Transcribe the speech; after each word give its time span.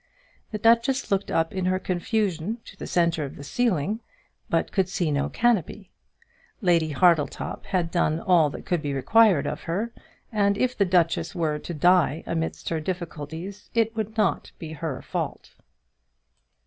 The 0.49 0.57
duchess 0.57 1.11
looked 1.11 1.29
up 1.29 1.53
in 1.53 1.65
her 1.65 1.77
confusion 1.77 2.57
to 2.65 2.75
the 2.75 2.87
centre 2.87 3.23
of 3.23 3.35
the 3.35 3.43
ceiling, 3.43 3.99
but 4.49 4.71
could 4.71 4.89
see 4.89 5.11
no 5.11 5.29
canopy. 5.29 5.91
Lady 6.59 6.89
Hartletop 6.89 7.67
had 7.67 7.91
done 7.91 8.19
all 8.19 8.49
that 8.49 8.65
could 8.65 8.81
be 8.81 8.95
required 8.95 9.45
of 9.45 9.61
her, 9.69 9.93
and 10.31 10.57
if 10.57 10.75
the 10.75 10.85
duchess 10.85 11.35
were 11.35 11.59
to 11.59 11.73
die 11.75 12.23
amidst 12.25 12.69
her 12.69 12.79
difficulties 12.79 13.69
it 13.75 13.95
would 13.95 14.17
not 14.17 14.51
be 14.57 14.73
her 14.73 15.03
fault. 15.03 15.51